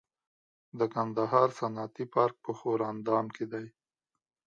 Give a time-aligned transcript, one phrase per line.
[0.79, 3.65] د کندهار صنعتي پارک په ښوراندام کې دی